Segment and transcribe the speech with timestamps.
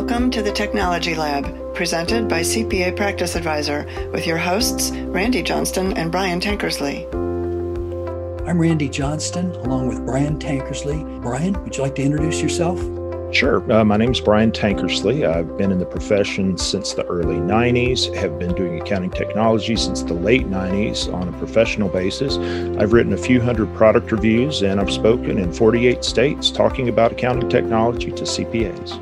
[0.00, 5.92] Welcome to the Technology Lab, presented by CPA Practice Advisor, with your hosts, Randy Johnston
[5.92, 7.04] and Brian Tankersley.
[8.48, 11.20] I'm Randy Johnston, along with Brian Tankersley.
[11.20, 12.80] Brian, would you like to introduce yourself?
[13.30, 13.60] Sure.
[13.70, 15.28] Uh, my name is Brian Tankersley.
[15.28, 20.02] I've been in the profession since the early 90s, have been doing accounting technology since
[20.02, 22.38] the late 90s on a professional basis.
[22.78, 27.12] I've written a few hundred product reviews and I've spoken in 48 states talking about
[27.12, 28.98] accounting technology to CPAs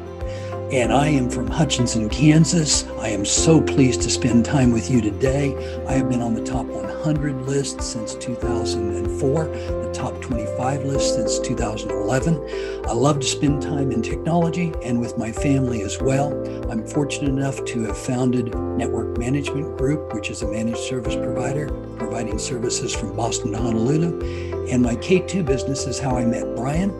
[0.73, 2.87] and I am from Hutchinson, Kansas.
[2.98, 5.56] I am so pleased to spend time with you today.
[5.87, 11.39] I have been on the top 100 list since 2004, the top 25 list since
[11.39, 12.84] 2011.
[12.87, 16.33] I love to spend time in technology and with my family as well.
[16.70, 21.69] I'm fortunate enough to have founded Network Management Group, which is a managed service provider
[21.97, 24.58] providing services from Boston to Honolulu.
[24.70, 26.90] And my K2 business is how I met Brian,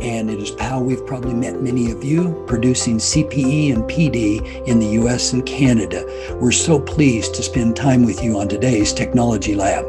[0.00, 4.78] and it is how we've probably met many of you producing CPE and PD in
[4.78, 6.04] the US and Canada.
[6.40, 9.84] We're so pleased to spend time with you on today's Technology Lab.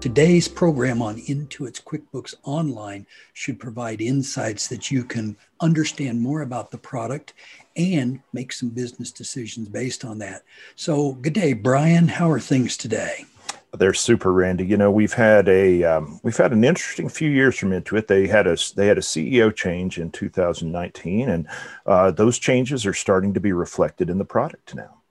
[0.00, 6.72] Today's program on Intuit's QuickBooks Online should provide insights that you can understand more about
[6.72, 7.34] the product
[7.76, 10.42] and make some business decisions based on that.
[10.74, 12.08] So, good day, Brian.
[12.08, 13.26] How are things today?
[13.78, 14.66] They're super, Randy.
[14.66, 18.06] You know, we've had a um, we've had an interesting few years from Intuit.
[18.06, 21.48] They had a they had a CEO change in 2019, and
[21.86, 25.02] uh, those changes are starting to be reflected in the product now.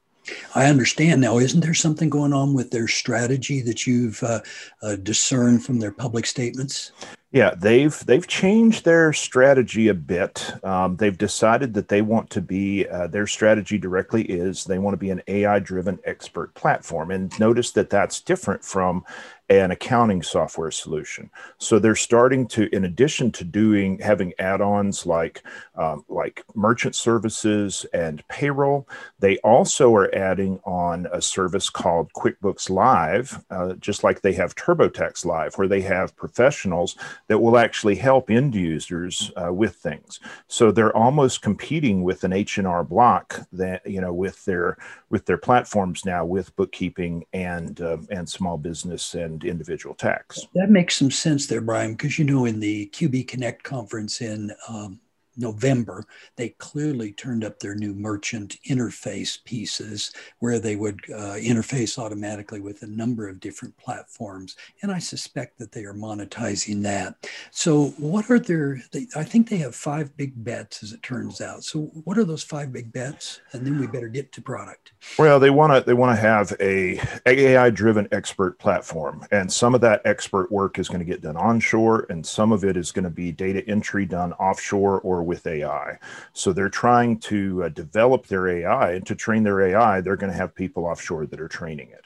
[0.53, 1.40] I understand now.
[1.40, 4.42] Isn't there something going on with their strategy that you've uh,
[4.84, 6.92] uh, discerned from their public statements?
[7.34, 10.54] Yeah, they've they've changed their strategy a bit.
[10.66, 14.96] Um, they've decided that they want to be uh, their strategy directly is they want
[14.96, 17.09] to be an AI driven expert platform.
[17.09, 19.06] And notice that that's different from
[19.52, 21.30] an accounting software solution.
[21.58, 25.44] So they're starting to, in addition to doing having add-ons like
[25.76, 28.88] um, like merchant services and payroll,
[29.20, 34.56] they also are adding on a service called QuickBooks Live, uh, just like they have
[34.56, 36.96] TurboTax Live, where they have professionals
[37.31, 40.19] that will actually help end users uh, with things.
[40.50, 44.78] So they're almost competing with an H&R Block that you know with their
[45.09, 50.46] with their platforms now with bookkeeping and uh, and small business and individual tax.
[50.56, 54.52] That makes some sense there, Brian, because you know, in the QB Connect conference in
[54.68, 55.00] um,
[55.41, 61.97] November, they clearly turned up their new merchant interface pieces where they would uh, interface
[61.97, 64.56] automatically with a number of different platforms.
[64.81, 67.16] And I suspect that they are monetizing that.
[67.52, 71.41] So, what are their, they, I think they have five big bets as it turns
[71.41, 71.63] out.
[71.63, 73.41] So, what are those five big bets?
[73.52, 74.94] And then we better get to product.
[75.18, 79.73] Well, they want to they want to have a AI driven expert platform, and some
[79.73, 82.91] of that expert work is going to get done onshore, and some of it is
[82.91, 85.97] going to be data entry done offshore or with AI.
[86.34, 90.31] So they're trying to uh, develop their AI, and to train their AI, they're going
[90.31, 92.03] to have people offshore that are training it.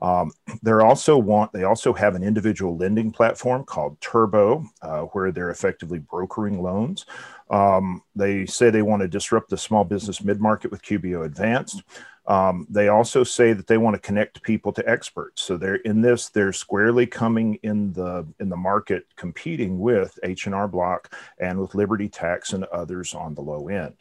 [0.00, 5.30] Um, they also want they also have an individual lending platform called Turbo, uh, where
[5.30, 7.04] they're effectively brokering loans.
[7.50, 11.82] Um, they say they want to disrupt the small business mid market with QBO Advanced.
[12.26, 15.42] Um, they also say that they want to connect people to experts.
[15.42, 20.46] So they're in this, they're squarely coming in the in the market, competing with H
[20.46, 23.96] and R Block and with Liberty Tax and others on the low end.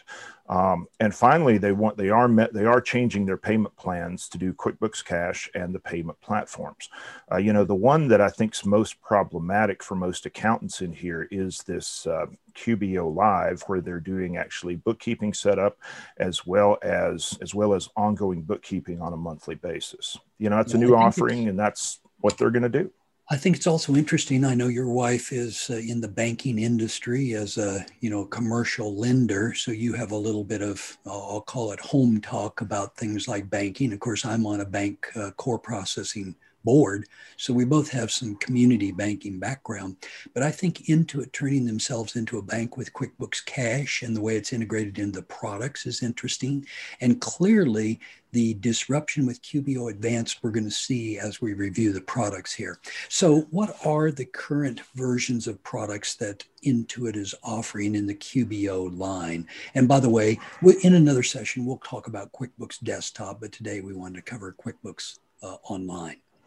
[0.51, 4.37] Um, and finally, they want they are met, they are changing their payment plans to
[4.37, 6.89] do QuickBooks Cash and the payment platforms.
[7.31, 10.91] Uh, you know, the one that I think is most problematic for most accountants in
[10.91, 15.77] here is this uh, QBO Live, where they're doing actually bookkeeping setup
[16.17, 20.17] as well as as well as ongoing bookkeeping on a monthly basis.
[20.37, 22.91] You know, it's a new offering, and that's what they're going to do.
[23.31, 24.43] I think it's also interesting.
[24.43, 28.95] I know your wife is uh, in the banking industry as a you know commercial
[28.95, 33.29] lender, so you have a little bit of I'll call it home talk about things
[33.29, 33.93] like banking.
[33.93, 37.07] Of course, I'm on a bank uh, core processing board.
[37.37, 39.97] So we both have some community banking background.
[40.33, 44.35] But I think Intuit turning themselves into a bank with QuickBooks Cash and the way
[44.35, 46.65] it's integrated into the products is interesting.
[46.99, 47.99] And clearly,
[48.31, 52.79] the disruption with QBO Advanced we're going to see as we review the products here.
[53.09, 58.97] So, what are the current versions of products that Intuit is offering in the QBO
[58.97, 59.47] line?
[59.75, 60.39] And by the way,
[60.83, 65.19] in another session, we'll talk about QuickBooks Desktop, but today we wanted to cover QuickBooks
[65.43, 66.17] uh, Online.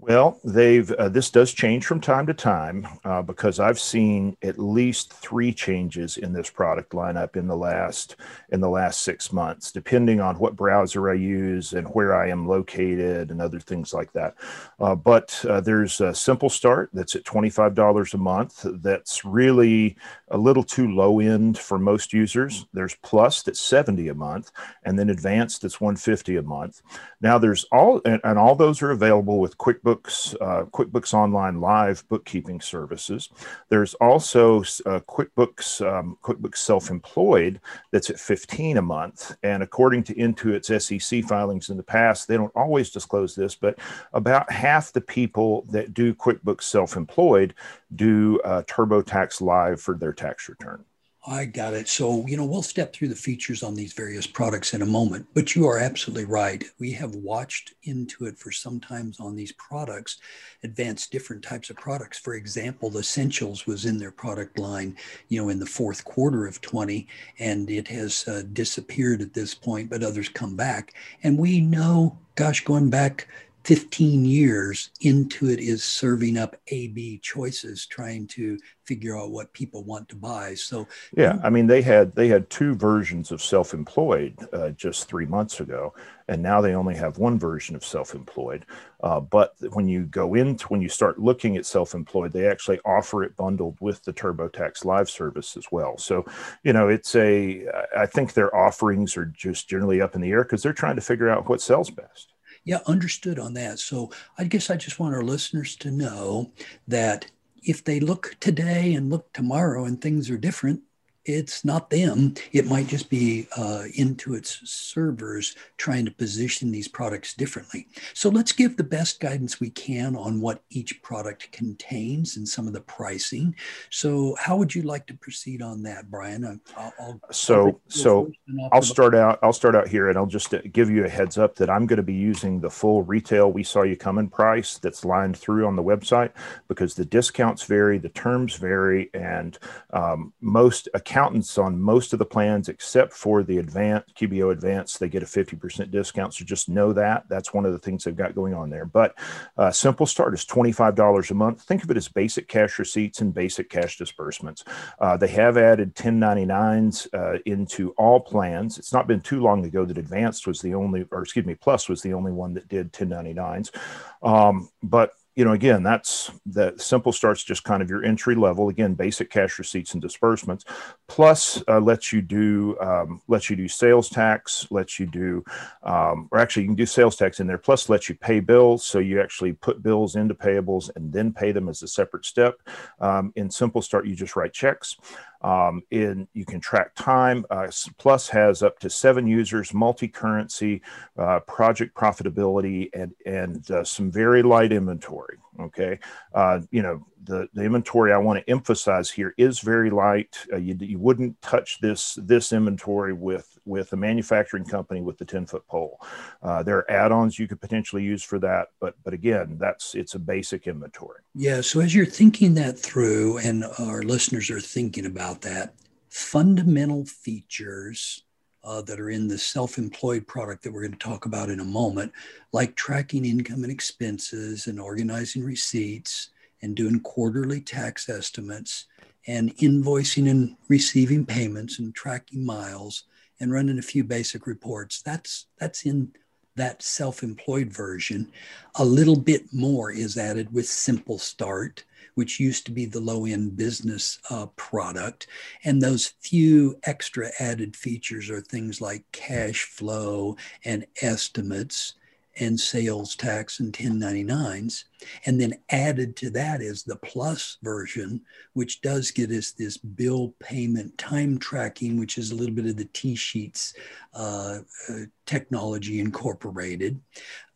[0.00, 4.56] Well, they've uh, this does change from time to time uh, because I've seen at
[4.56, 8.14] least three changes in this product lineup in the last
[8.50, 12.46] in the last six months, depending on what browser I use and where I am
[12.46, 14.36] located and other things like that.
[14.78, 18.64] Uh, but uh, there's a simple start that's at twenty five dollars a month.
[18.64, 19.96] That's really
[20.28, 22.66] a little too low end for most users.
[22.72, 24.52] There's Plus that's seventy a month,
[24.84, 26.82] and then Advanced that's one fifty a month.
[27.20, 31.60] Now there's all and, and all those are available with QuickBooks QuickBooks, uh, QuickBooks Online
[31.60, 33.30] Live bookkeeping services.
[33.68, 39.36] There's also uh, QuickBooks, um, QuickBooks Self-Employed that's at 15 a month.
[39.42, 43.78] And according to Intuit's SEC filings in the past, they don't always disclose this, but
[44.12, 47.54] about half the people that do QuickBooks Self-Employed
[47.96, 50.84] do uh, TurboTax Live for their tax return.
[51.26, 51.88] I got it.
[51.88, 55.26] So, you know, we'll step through the features on these various products in a moment,
[55.34, 56.64] but you are absolutely right.
[56.78, 60.18] We have watched Intuit for sometimes on these products,
[60.62, 62.18] advance different types of products.
[62.18, 64.96] For example, the Essentials was in their product line,
[65.28, 67.06] you know, in the fourth quarter of 20,
[67.40, 70.94] and it has uh, disappeared at this point, but others come back.
[71.24, 73.26] And we know, gosh, going back
[73.68, 79.84] 15 years Intuit is serving up A B choices, trying to figure out what people
[79.84, 80.54] want to buy.
[80.54, 85.26] So yeah, I mean they had they had two versions of self-employed uh, just three
[85.26, 85.92] months ago,
[86.28, 88.64] and now they only have one version of self-employed.
[89.02, 93.22] Uh, but when you go into when you start looking at self-employed, they actually offer
[93.22, 95.98] it bundled with the TurboTax Live service as well.
[95.98, 96.24] So
[96.62, 100.42] you know it's a I think their offerings are just generally up in the air
[100.42, 102.32] because they're trying to figure out what sells best.
[102.68, 103.78] Yeah, understood on that.
[103.78, 106.52] So I guess I just want our listeners to know
[106.86, 107.30] that
[107.62, 110.82] if they look today and look tomorrow and things are different,
[111.28, 112.34] it's not them.
[112.52, 117.86] It might just be uh, Intuit's servers trying to position these products differently.
[118.14, 122.66] So let's give the best guidance we can on what each product contains and some
[122.66, 123.54] of the pricing.
[123.90, 126.44] So how would you like to proceed on that, Brian?
[126.76, 128.32] I'll, I'll, so I'll so
[128.72, 129.38] I'll start out.
[129.42, 131.86] I'll start out here, and I'll just uh, give you a heads up that I'm
[131.86, 135.66] going to be using the full retail we saw you coming price that's lined through
[135.66, 136.30] on the website
[136.68, 139.58] because the discounts vary, the terms vary, and
[139.92, 145.00] um, most accounts accountants on most of the plans except for the advanced QBO advanced,
[145.00, 146.32] they get a 50% discount.
[146.32, 147.28] So just know that.
[147.28, 148.84] That's one of the things they've got going on there.
[148.84, 149.18] But
[149.56, 151.62] uh, simple start is $25 a month.
[151.62, 154.64] Think of it as basic cash receipts and basic cash disbursements.
[155.00, 158.78] Uh, they have added 1099s uh, into all plans.
[158.78, 161.88] It's not been too long ago that advanced was the only, or excuse me, plus
[161.88, 163.74] was the only one that did 1099s.
[164.22, 168.70] Um, but you know, again, that's that simple starts just kind of your entry level.
[168.70, 170.64] Again, basic cash receipts and disbursements,
[171.06, 175.44] plus uh, lets you do um, lets you do sales tax, lets you do,
[175.84, 177.56] um, or actually you can do sales tax in there.
[177.56, 181.52] Plus lets you pay bills, so you actually put bills into payables and then pay
[181.52, 182.56] them as a separate step.
[183.00, 184.96] Um, in Simple Start, you just write checks.
[185.40, 187.46] Um, in you can track time.
[187.50, 190.82] Uh, Plus has up to seven users, multi-currency,
[191.16, 195.38] uh, project profitability, and and uh, some very light inventory.
[195.60, 195.98] Okay,
[196.34, 200.36] uh, you know the the inventory I want to emphasize here is very light.
[200.52, 205.24] Uh, you, you wouldn't touch this this inventory with with a manufacturing company with the
[205.24, 206.00] ten foot pole.
[206.42, 210.14] Uh, there are add-ons you could potentially use for that, but but again, that's it's
[210.14, 211.20] a basic inventory.
[211.34, 211.60] Yeah.
[211.60, 215.74] So as you're thinking that through, and our listeners are thinking about that,
[216.08, 218.24] fundamental features
[218.64, 221.60] uh, that are in the self employed product that we're going to talk about in
[221.60, 222.10] a moment,
[222.52, 226.30] like tracking income and expenses and organizing receipts
[226.62, 228.86] and doing quarterly tax estimates
[229.26, 233.04] and invoicing and receiving payments and tracking miles
[233.40, 235.02] and running a few basic reports.
[235.02, 236.12] That's, that's in
[236.56, 238.32] that self employed version.
[238.76, 241.84] A little bit more is added with Simple Start
[242.18, 245.28] which used to be the low end business uh, product.
[245.62, 251.94] And those few extra added features are things like cash flow and estimates
[252.40, 254.84] and sales tax and 1099s.
[255.26, 260.34] And then added to that is the plus version, which does get us this bill
[260.40, 263.74] payment time tracking, which is a little bit of the TSheets
[264.14, 264.94] uh, uh,
[265.26, 267.00] technology incorporated.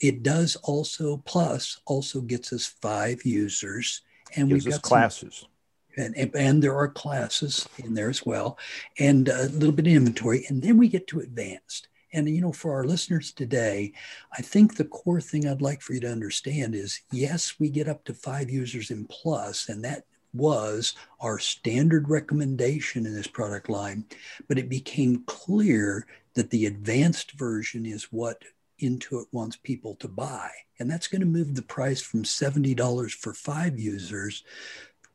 [0.01, 4.03] It does also, plus also gets us five users
[4.37, 5.41] and we've got classes.
[5.41, 5.49] Some,
[5.97, 8.59] and, and there are classes in there as well,
[8.99, 11.89] and a little bit of inventory, and then we get to advanced.
[12.13, 13.93] And you know, for our listeners today,
[14.37, 17.89] I think the core thing I'd like for you to understand is yes, we get
[17.89, 20.05] up to five users in plus, and that
[20.35, 24.05] was our standard recommendation in this product line.
[24.49, 28.43] But it became clear that the advanced version is what
[28.81, 30.51] Intuit wants people to buy.
[30.79, 34.43] And that's going to move the price from $70 for five users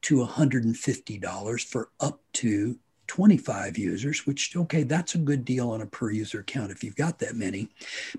[0.01, 2.77] to $150 for up to
[3.08, 6.96] 25 users, which, okay, that's a good deal on a per user account if you've
[6.96, 7.70] got that many.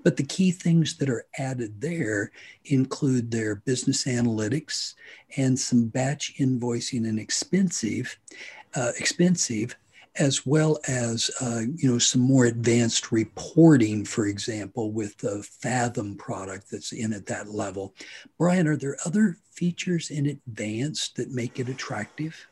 [0.03, 2.33] But the key things that are added there
[2.65, 4.95] include their business analytics
[5.37, 8.19] and some batch invoicing and expensive,
[8.75, 9.77] uh, expensive
[10.19, 16.17] as well as uh, you know some more advanced reporting, for example, with the Fathom
[16.17, 17.95] product that's in at that level.
[18.37, 22.49] Brian, are there other features in advanced that make it attractive?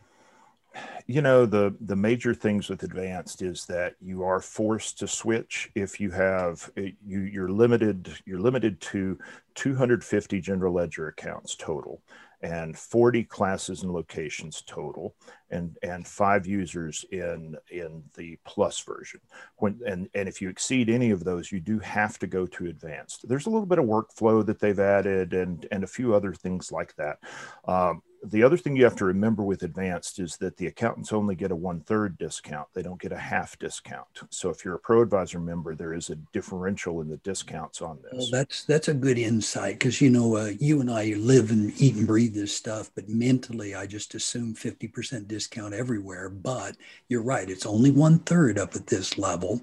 [1.08, 5.70] You know the the major things with advanced is that you are forced to switch
[5.76, 9.16] if you have eh, you you're limited you're limited to
[9.54, 12.02] 250 general ledger accounts total
[12.42, 15.14] and 40 classes and locations total
[15.50, 19.20] and and five users in in the plus version
[19.56, 22.66] when and and if you exceed any of those you do have to go to
[22.66, 26.32] advanced there's a little bit of workflow that they've added and and a few other
[26.32, 27.18] things like that
[27.66, 31.34] um, the other thing you have to remember with advanced is that the accountants only
[31.34, 32.68] get a one third discount.
[32.74, 34.06] They don't get a half discount.
[34.30, 37.98] So if you're a pro advisor member, there is a differential in the discounts on
[38.02, 38.12] this.
[38.12, 41.72] Well, that's that's a good insight because you know uh, you and I live and
[41.80, 46.28] eat and breathe this stuff, but mentally I just assume 50% discount everywhere.
[46.28, 46.76] But
[47.08, 49.60] you're right; it's only one third up at this level.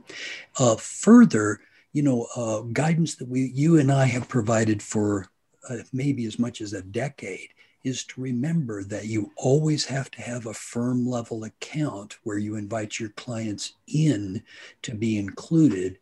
[0.60, 1.62] Uh, further,
[1.94, 5.28] you know, uh, guidance that we you and I have provided for
[5.70, 7.50] uh, maybe as much as a decade
[7.84, 12.56] is to remember that you always have to have a firm level account where you
[12.56, 14.42] invite your clients in
[14.82, 16.00] to be included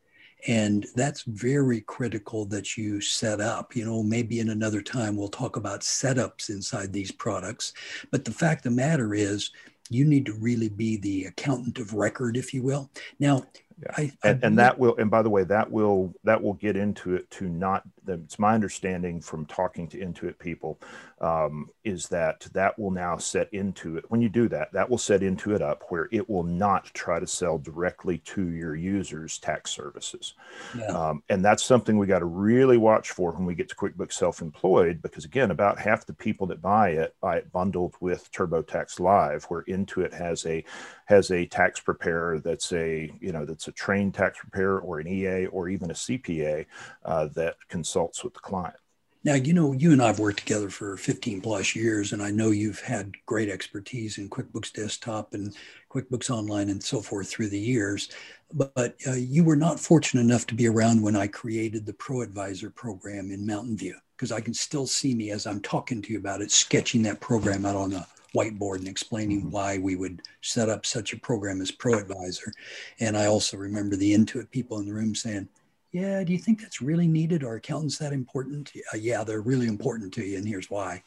[0.47, 5.27] and that's very critical that you set up you know maybe in another time we'll
[5.27, 7.73] talk about setups inside these products
[8.11, 9.51] but the fact of the matter is
[9.89, 13.43] you need to really be the accountant of record if you will now
[13.83, 13.91] yeah.
[13.97, 16.75] I, I and, and that will and by the way that will that will get
[16.75, 20.79] Intuit to not it's my understanding from talking to intuit people
[21.21, 25.21] um, is that that will now set Intuit when you do that that will set
[25.21, 30.33] Intuit up where it will not try to sell directly to your users tax services
[30.77, 30.87] yeah.
[30.87, 34.13] um, and that's something we got to really watch for when we get to quickbooks
[34.13, 38.99] self-employed because again about half the people that buy it buy it bundled with turbotax
[38.99, 40.63] live where intuit has a
[41.05, 45.07] has a tax preparer that's a you know that's a trained tax preparer or an
[45.07, 46.65] ea or even a cpa
[47.05, 47.55] uh, that
[47.91, 48.75] consults with the client
[49.23, 52.31] now, you know, you and I have worked together for 15 plus years, and I
[52.31, 55.55] know you've had great expertise in QuickBooks Desktop and
[55.91, 58.09] QuickBooks Online and so forth through the years.
[58.51, 62.21] But uh, you were not fortunate enough to be around when I created the Pro
[62.21, 66.11] Advisor program in Mountain View, because I can still see me as I'm talking to
[66.11, 69.51] you about it, sketching that program out on the whiteboard and explaining mm-hmm.
[69.51, 72.51] why we would set up such a program as Pro Advisor.
[72.99, 75.47] And I also remember the Intuit people in the room saying,
[75.91, 77.43] yeah, do you think that's really needed?
[77.43, 78.71] Are accountants that important?
[78.93, 81.03] Uh, yeah, they're really important to you, and here's why.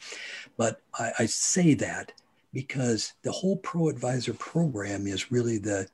[0.57, 2.11] But I, I say that
[2.53, 5.87] because the whole Pro Advisor program is really the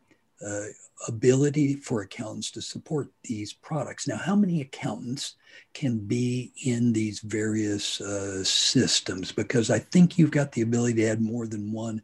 [0.46, 0.66] uh,
[1.08, 4.08] ability for accountants to support these products.
[4.08, 5.36] Now, how many accountants
[5.74, 9.32] can be in these various uh, systems?
[9.32, 12.02] Because I think you've got the ability to add more than one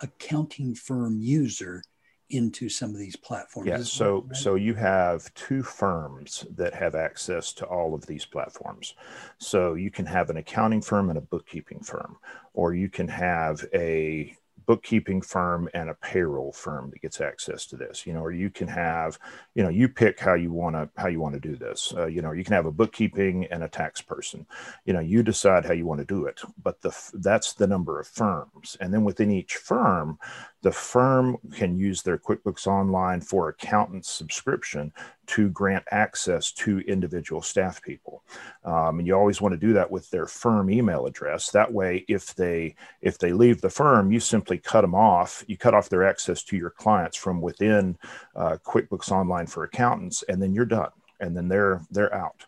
[0.00, 1.82] accounting firm user
[2.30, 3.68] into some of these platforms.
[3.68, 3.92] Yes.
[3.92, 4.36] so right?
[4.36, 8.94] so you have two firms that have access to all of these platforms.
[9.38, 12.16] So you can have an accounting firm and a bookkeeping firm,
[12.54, 14.36] or you can have a
[14.70, 18.48] bookkeeping firm and a payroll firm that gets access to this you know or you
[18.48, 19.18] can have
[19.56, 22.06] you know you pick how you want to how you want to do this uh,
[22.06, 24.46] you know you can have a bookkeeping and a tax person
[24.84, 27.98] you know you decide how you want to do it but the that's the number
[27.98, 30.16] of firms and then within each firm
[30.62, 34.92] the firm can use their QuickBooks Online for accountant subscription
[35.26, 38.22] to grant access to individual staff people.
[38.64, 41.50] Um, and you always want to do that with their firm email address.
[41.50, 45.44] That way, if they if they leave the firm, you simply cut them off.
[45.46, 47.96] You cut off their access to your clients from within
[48.36, 50.90] uh, QuickBooks Online for accountants, and then you're done.
[51.20, 52.44] And then they're they're out.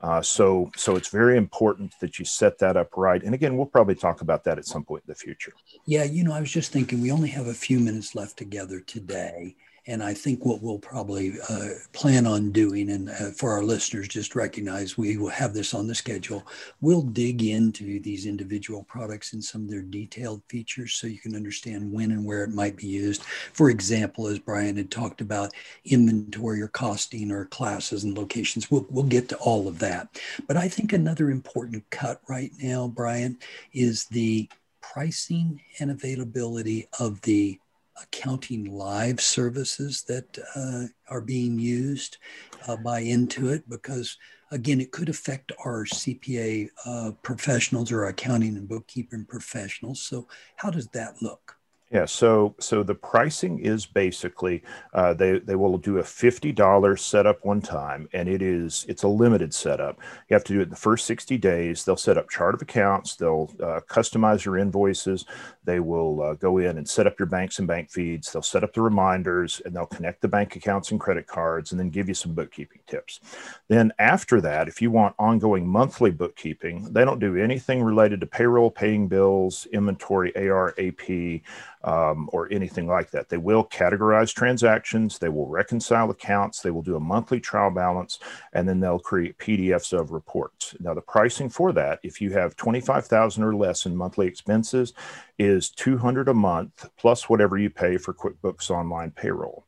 [0.00, 3.22] Uh, so, so it's very important that you set that up right.
[3.22, 5.52] And again, we'll probably talk about that at some point in the future.
[5.86, 8.80] Yeah, you know, I was just thinking we only have a few minutes left together
[8.80, 9.56] today,
[9.88, 14.06] and I think what we'll probably uh, plan on doing, and uh, for our listeners,
[14.06, 16.46] just recognize we will have this on the schedule.
[16.82, 21.34] We'll dig into these individual products and some of their detailed features so you can
[21.34, 23.22] understand when and where it might be used.
[23.54, 25.54] For example, as Brian had talked about,
[25.86, 28.70] inventory or costing or classes and locations.
[28.70, 30.20] We'll, we'll get to all of that.
[30.46, 33.38] But I think another important cut right now, Brian,
[33.72, 34.50] is the
[34.82, 37.58] pricing and availability of the
[38.02, 42.18] accounting live services that uh, are being used
[42.66, 44.16] uh, by Intuit because
[44.50, 50.00] again, it could affect our CPA uh, professionals or accounting and bookkeeping professionals.
[50.00, 51.57] So, how does that look?
[51.90, 57.00] Yeah, so so the pricing is basically uh, they they will do a fifty dollars
[57.00, 59.98] setup one time, and it is it's a limited setup.
[60.28, 61.84] You have to do it in the first sixty days.
[61.84, 63.16] They'll set up chart of accounts.
[63.16, 65.24] They'll uh, customize your invoices.
[65.64, 68.30] They will uh, go in and set up your banks and bank feeds.
[68.32, 71.80] They'll set up the reminders, and they'll connect the bank accounts and credit cards, and
[71.80, 73.20] then give you some bookkeeping tips.
[73.68, 78.26] Then after that, if you want ongoing monthly bookkeeping, they don't do anything related to
[78.26, 81.40] payroll, paying bills, inventory, AR, AP
[81.84, 83.28] um, or anything like that.
[83.28, 88.18] They will categorize transactions, they will reconcile accounts, they will do a monthly trial balance,
[88.52, 90.74] and then they'll create PDFs of reports.
[90.80, 94.92] Now, the pricing for that, if you have 25,000 or less in monthly expenses,
[95.38, 99.64] is 200 a month plus whatever you pay for QuickBooks Online payroll.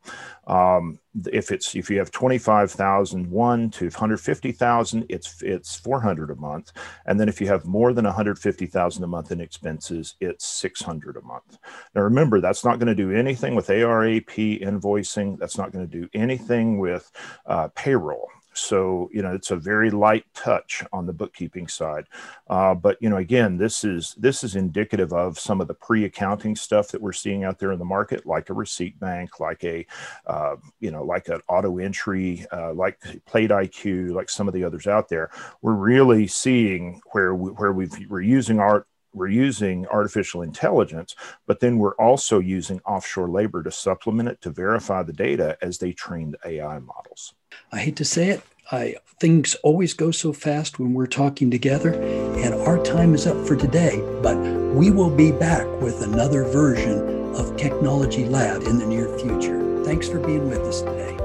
[0.46, 0.98] Um,
[1.32, 6.72] if it's if you have 25,001 to 150,000, it's it's 400 a month,
[7.06, 11.22] and then if you have more than 150,000 a month in expenses, it's 600 a
[11.22, 11.58] month.
[11.94, 15.38] Now remember, that's not going to do anything with ARAP invoicing.
[15.38, 17.10] That's not going to do anything with
[17.46, 18.28] uh, payroll.
[18.52, 22.06] So, you know, it's a very light touch on the bookkeeping side.
[22.48, 26.56] Uh, but, you know, again, this is this is indicative of some of the pre-accounting
[26.56, 29.86] stuff that we're seeing out there in the market, like a receipt bank, like a,
[30.26, 34.64] uh, you know, like an auto entry, uh, like Plate IQ, like some of the
[34.64, 35.30] others out there.
[35.62, 41.14] We're really seeing where we, where we've, we're using art we're using artificial intelligence,
[41.46, 45.78] but then we're also using offshore labor to supplement it to verify the data as
[45.78, 47.34] they train the AI models.
[47.72, 51.92] I hate to say it, I, things always go so fast when we're talking together,
[51.92, 54.00] and our time is up for today.
[54.22, 54.36] But
[54.74, 59.84] we will be back with another version of Technology Lab in the near future.
[59.84, 61.16] Thanks for being with us today.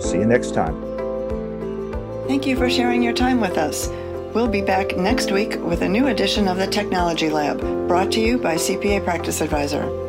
[0.00, 0.92] See you next time.
[2.26, 3.88] Thank you for sharing your time with us.
[4.34, 8.20] We'll be back next week with a new edition of the Technology Lab, brought to
[8.20, 10.01] you by CPA Practice Advisor.